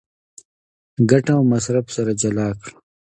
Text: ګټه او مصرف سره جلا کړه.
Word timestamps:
ګټه 1.09 1.31
او 1.37 1.43
مصرف 1.51 1.85
سره 1.95 2.11
جلا 2.21 2.47
کړه. 2.59 2.73